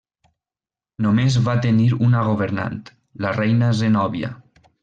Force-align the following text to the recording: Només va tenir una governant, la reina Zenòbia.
Només 1.07 1.37
va 1.49 1.55
tenir 1.67 1.87
una 2.09 2.25
governant, 2.31 2.83
la 3.27 3.37
reina 3.41 3.73
Zenòbia. 3.83 4.33